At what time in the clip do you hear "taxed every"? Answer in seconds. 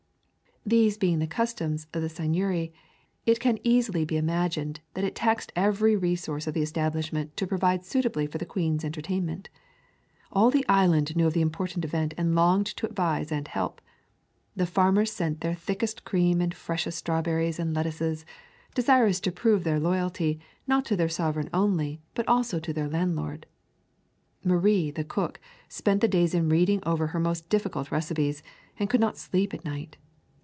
5.15-5.95